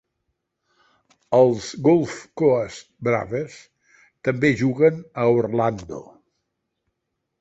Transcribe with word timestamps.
Els 1.39 1.67
Gulf 1.87 2.15
Coast 2.43 2.89
Braves 3.09 3.59
també 4.29 4.53
juguen 4.63 4.99
a 5.01 5.27
Orlando. 5.43 6.01